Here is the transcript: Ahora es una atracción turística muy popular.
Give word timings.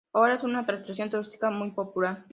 Ahora 0.13 0.33
es 0.33 0.41
una 0.43 0.61
atracción 0.61 1.11
turística 1.11 1.51
muy 1.51 1.73
popular. 1.73 2.25